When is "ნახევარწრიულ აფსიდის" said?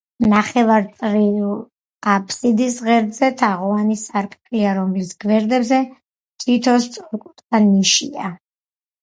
0.33-2.77